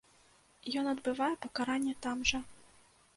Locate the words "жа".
2.31-2.39